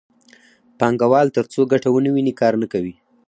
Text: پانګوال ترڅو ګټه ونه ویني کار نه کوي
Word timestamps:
پانګوال 0.79 1.27
ترڅو 1.35 1.61
ګټه 1.71 1.89
ونه 1.91 2.09
ویني 2.13 2.33
کار 2.39 2.53
نه 2.61 2.67
کوي 2.73 2.93